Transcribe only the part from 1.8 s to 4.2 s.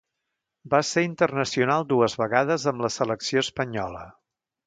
dues vegades amb la selecció espanyola.